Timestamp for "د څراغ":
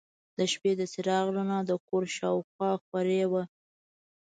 0.77-1.25